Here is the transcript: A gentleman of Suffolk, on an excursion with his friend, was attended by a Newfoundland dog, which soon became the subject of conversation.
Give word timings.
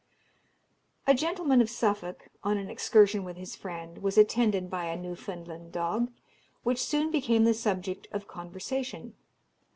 A 1.05 1.13
gentleman 1.13 1.61
of 1.61 1.69
Suffolk, 1.69 2.29
on 2.43 2.57
an 2.57 2.71
excursion 2.71 3.23
with 3.23 3.37
his 3.37 3.55
friend, 3.55 3.99
was 3.99 4.17
attended 4.17 4.67
by 4.67 4.85
a 4.85 4.97
Newfoundland 4.97 5.71
dog, 5.71 6.11
which 6.63 6.81
soon 6.81 7.11
became 7.11 7.43
the 7.43 7.53
subject 7.53 8.07
of 8.11 8.27
conversation. 8.27 9.13